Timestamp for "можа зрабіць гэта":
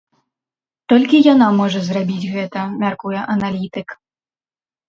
1.59-2.65